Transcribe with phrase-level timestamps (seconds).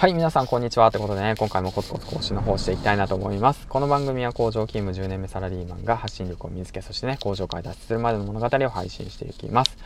[0.00, 0.90] はい、皆さんこんにちは。
[0.90, 3.66] ということでね、今回もコツコツ更新の方していきたいなと思います。
[3.66, 9.76] この番組は工場勤務10年目サラリーマンが発信力を見つけ、そしてね、工場から脱出するまでの物語を配信していきます。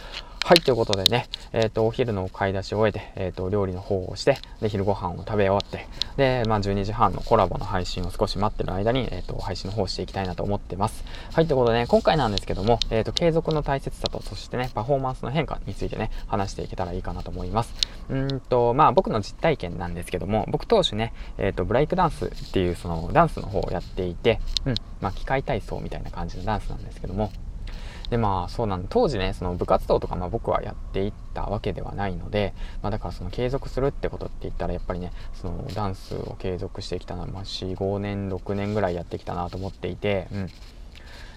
[0.46, 5.88] はい、ということでね、えっ、ー、と、お昼の買い出しを終えて、えっ、ー、と、料理の方をして、で、昼ご飯を食べ終わって、
[6.18, 11.02] で、まあ、12時半のコラボの配信を少し待ってる間に、えっ、ー、と、配信の方をしていきたいなと思ってます。
[11.32, 17.72] はい、ということでね、今回なんですけども、えっ、と、継続の大切さと、そしてね、パフォーマンスの変化についてね、話していけたらいいかなと思います。
[18.10, 27.32] うんと、まあ、僕の実体験なんですけども、僕当初ね、えっ、と、ブレイクダンスっていうそのダンスの方をやっていて、うん、まあ、機械体操みたいな感じのダンスなんですけども、
[28.10, 40.50] でまあそうなん当時ねその部活動とかまあ僕はやっていったわけではないので、まあ、だからその継続するってことって言ったらやっぱりねそのダンスを継続してきたのは、まあ、45年6年ぐらいやってきたなと思っていて、うん、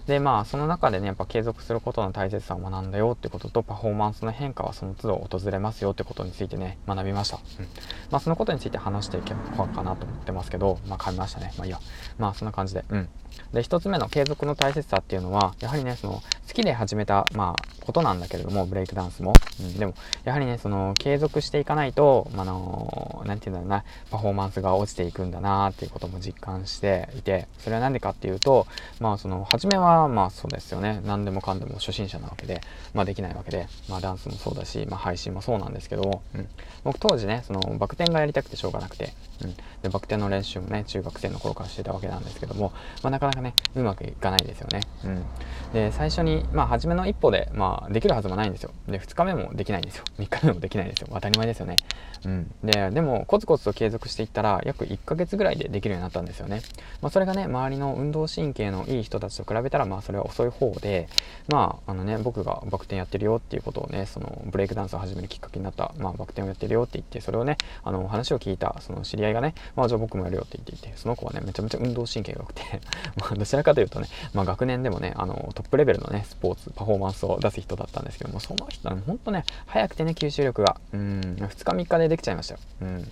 [0.08, 7.66] でまあその中でねやっぱ継続することの大切さを学んだよってこととパフォーマンスの変化はその都度訪れますよってことについてね学びました、うん。
[8.10, 11.54] まあ、そのことについて話していけばかなと思ってますけどまあ噛みましたね。
[11.58, 11.80] まあいいや。
[12.18, 12.86] まあそんな感じで。
[12.90, 13.10] うん。
[13.54, 16.14] で1つ目の継続の大切さっていうのはやはりねその
[16.48, 28.68] 好きで始めた、まあ、ことなんだけれどもブレイクダンスも、うん、でもやはりねその継続していかないとあの何て言うんだろうなパフォーマンスが落ちていくんだなっていうことも実感していてそれは何でかっていうと
[29.00, 31.02] まあその初めはまあそうですよね。
[31.06, 32.62] 何でもかんでも初心者なわけで、
[32.94, 36.48] まあ、できないわけで、まあ、ダンスもそうだし、まあ、配信もそうなんですけど、うん、
[36.84, 42.72] 僕当時ねそのバク転がやりたくてしょうがなくて、うん、でバク転の練習もね中学生の頃からしてたわけなんですけども、
[43.04, 44.82] まあ、なかなかねうまくいかないですよね。
[45.06, 45.26] うん、
[45.74, 48.72] で最初にまあ初めの一歩で、まあ、できるはずもないんですよ。
[48.88, 50.04] で2日目もできないんですよ。
[50.20, 51.08] 3日目もできないんですよ。
[51.12, 51.78] 当たり前ですよね。
[52.26, 56.62] うん、ででもコツコツと継続していったら約1ヶ月ぐらいでできるようになったんですよね。
[57.02, 61.08] まあ、それがね周りの運動神経のいい人たちと比べたらまあそれは遅い方で
[61.48, 72.64] まああのね僕がバク転やってるよっていうことをねそのブレイクダンスを始めるきっかけになった、まあ、バク転をやってるよって言ってそれをねあの話を聞いたその知り合いがねまあじゃあ僕もやるよって言っていてその子はねめちゃめちゃ運動神経が良くて
[73.20, 82.60] まあどちらかというとね、まあ、学年でもねあのトップレベルのねスポーツパフォーマンスを出す人だったんですけどもその人はねほんとね早くてね吸収力がうん2日3日でできちゃいましたよ。
[82.82, 83.12] うん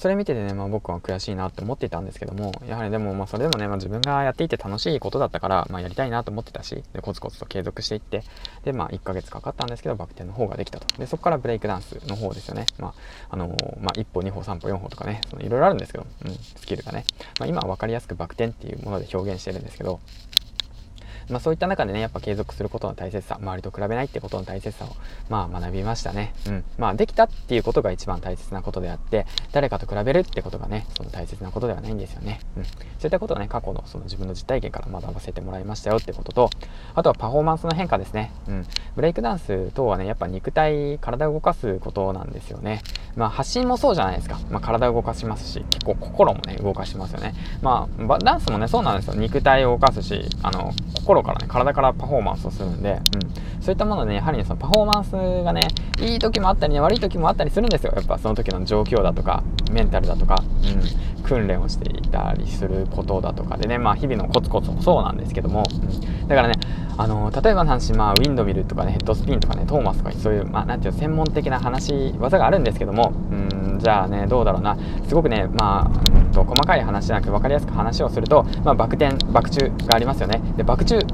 [0.00, 8.24] それ見ててね、まあ、僕は悔しいなって思っていたんですけども、やはりでも、まあ、それでもね、まあ、自分がやっていて楽しいことだったから、まあ、やりたいなと思ってたし、で、コツコツと継続していって、
[8.64, 10.98] で、まあ、1ヶ月かかったんですけど、バク転の方ができたと。
[10.98, 12.66] で、そこからブレイクダンスの方ですよね。
[12.78, 12.94] まあ、
[13.30, 17.04] あのー、まあ、1歩、2歩、3歩、4歩とかね、いろいろあるんですけど、うん、スキルがね。
[17.38, 20.00] まあ、今は分かりやすくバク転っていうもので表現してるんですけど、
[21.30, 24.88] まあ、そういった中でねやっぱ継続することの大切さ周りと比べないってことの大切さを
[25.28, 26.34] まあ学びましたね。
[26.46, 26.64] うん。
[26.78, 32.40] まあできたっていうことが一番大切なことであって誰かと比べるってことがねその大切なことではないんですよね。
[32.56, 32.64] うん。
[32.64, 32.74] そう
[33.04, 36.50] いったことをね過去のその自分の実体験から学ばせてもらいましたよってことと
[36.94, 38.32] あとはパフォーマンスの変化ですね。
[38.48, 38.66] うん。
[38.96, 42.82] ブレイクダンス等はねやっぱ肉体体を動かすことなんですよね。
[43.16, 47.34] まあ発信もそうじゃないですか、まあ、体を動かしますし結構心もね動かしますよね。
[47.62, 49.14] まあダンスもねそうなんですよ。
[49.14, 50.72] 肉体を動かすしあの
[51.04, 53.62] 心心からね、体からパフォーマンスをするんで、うん。
[53.62, 55.12] そういったものでね、やはりね、そのパフォーマンス
[55.44, 55.68] がね、
[56.00, 57.92] いい時もあったりね、悪い時もあったりするんですよ。
[57.94, 61.14] やっぱその時の状況だとか、メンタルだとか、うん。
[61.24, 66.54] 訓練をしていたりすることだとかでね、まあ日々のコツコツもそうなんですけども、うん、だからね、
[66.96, 73.34] あの例えばの話、まあ、ウィンドミルとかね、ヘッドスピンとかね、トーマスとかそういう、まあ、なんていう専門的な話、技があるんですけども、う
[73.76, 74.76] ん、じゃあね、どうだろうな、
[75.08, 80.40] すごくね、まあ、うんと細かい話じゃなくて分かりやすく話をすると、まあ、バク転、バク宙がありますよね。
[80.56, 81.06] で、バク宙、で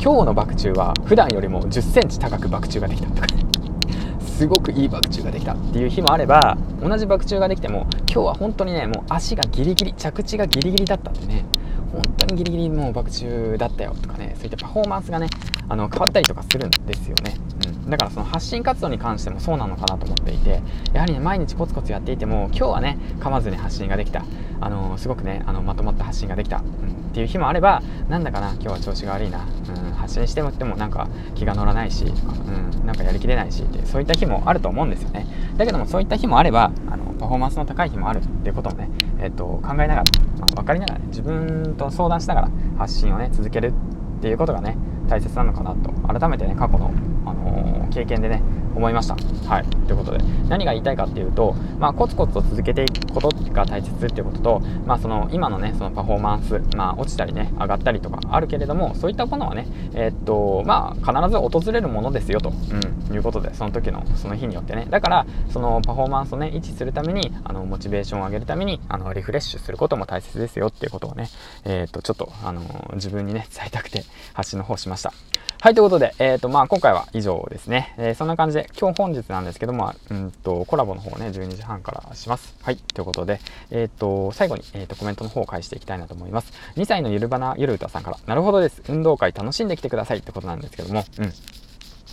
[0.00, 3.44] 今日のバク宙は普段よりも10センチ高くバク宙ができたとかね。
[4.20, 11.44] すごくいいバク宙ができたっていう日もあれば同じバク宙ができても今日は本当にねもう足がギリギリ着地がギリギリだったんでね
[11.92, 15.26] 本当にギリギリもうバク宙だったよとかねそういったパフォーマンスがね
[15.68, 17.34] あの変わったりとかするんですよね、
[17.66, 20.62] うん、だからその発信活動に関してもそうなのかなと思っていて
[20.92, 24.24] やはりね毎日コツコツやっていても今日はね噛まずに発信ができた。
[24.60, 26.66] あのー、すごくねあのまとまった発信ができた、うん、っ
[27.12, 35.26] ていう日もあればなんだかな今日は調子が悪いな、うん、発信してもってもなんか気が乗らないしとか、うん、なんかやりきれないしってそういった日もあると思うんですよね。
[35.56, 38.88] だけどもそういった日もあればあのパフォーマンスの高い日もあるっていうことをね、
[39.20, 40.04] えーと、考えながら、
[40.38, 43.72] まあ、分かりながらね自分と相談しながら発信をね続ける
[44.18, 44.76] っていうことがね
[45.08, 45.90] 大切なのかなと。
[46.06, 46.92] 改めてね過去の、
[47.26, 48.42] あのー、経験でね
[48.78, 49.16] 思いました。
[49.48, 49.64] はい。
[49.86, 64.86] ということで、何が言いたいかっていうと、まあ、コツコツと続けていくことが大切っていうことと、まあ、その、今のね、そのパフォーマンス、まあ、落ちたりね、上がったりとかあるけれども、そういったものはね、えー、っと、まあ、必ず訪れるものですよと、うん、いうことで、その時の、その日によってね。
[64.88, 71.28] だから、そのパフォーマンスをね、維持するために、あの、モチベーションを上げるために、あの、リフレッシュすることも大切ですよっていうことをね、
[71.64, 72.62] えー、っと、ちょっと、あの、
[72.94, 74.04] 自分にね、伝えたくて、
[74.34, 75.12] 発信の方しました。
[75.60, 77.92] はい、ということで、えっ、ー、と、まあ、今回は以上ですね。
[77.98, 82.54] えー、そんな感じで、今日本日なんですけども、うんと、コラボの方ね、12時半からします。
[82.62, 83.40] はい、ということで、
[83.72, 86.52] えっ、ー、と、最後に、えっ、と、コメントの方を返していきたいなと思います。
[86.76, 88.82] 2歳のゆるばなゆるうたさんから、なるほどです。
[88.88, 91.32] 運動会楽しんできてくださいってことなんですけども、うん。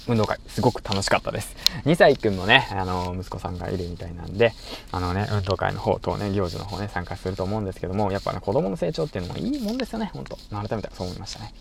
[0.07, 1.55] 運動会、すごく楽しかったです。
[1.85, 4.53] 2歳くんもね、あの、息子さんがいるみたいなんで、
[4.91, 10.37] あのね、運動会の方とね、行事の方ね、参加すると思うんですけども、やっぱね、子供の成長っていうのもいいもんですよね、ほんと。
[10.51, 11.53] 改めてそう思いましたね。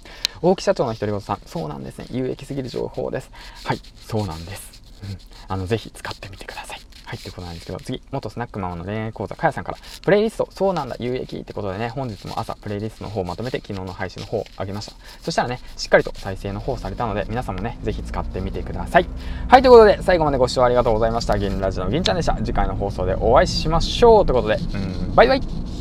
[0.43, 2.07] 大木社長の独り言さん、そうなんですね。
[2.11, 3.31] 有益すぎる情報です。
[3.65, 4.83] はい、そうなんです。
[5.03, 5.19] うん。
[5.49, 6.74] あの、ぜひ使ってみてください。
[7.05, 14.93] 入、ってこないんですけど、次、元スナックママの恋愛講座、かやさんから、プレイリスト、そうなんだ、有益ってことでね、本日も朝、プレイリストの方をまとめて、昨日の配信の方を上げました。
[15.23, 19.07] そしたらね、しっかりと再生の方されたので、皆さんもね、ぜひ使ってみてください。
[19.49, 21.39] はい、ということで、最後までご視聴ありがとうございました。
[21.39, 22.35] 銀ラジオの銀ちゃんでした。
[22.37, 24.27] 次回の放送でお会いしましょう。
[24.27, 25.74] ということで、うん、バイバイ